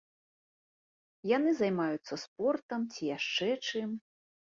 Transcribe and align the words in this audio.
Яны 1.37 1.51
займаюцца 1.61 2.21
спортам 2.25 2.91
ці 2.97 3.01
яшчэ 3.17 3.49
чым. 3.71 3.89